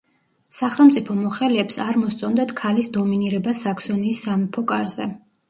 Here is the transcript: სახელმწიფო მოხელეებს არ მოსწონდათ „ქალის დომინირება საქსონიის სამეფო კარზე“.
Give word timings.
სახელმწიფო 0.59 1.17
მოხელეებს 1.17 1.77
არ 1.83 1.99
მოსწონდათ 2.05 2.55
„ქალის 2.63 2.91
დომინირება 2.97 3.55
საქსონიის 3.61 4.25
სამეფო 4.27 4.67
კარზე“. 4.75 5.11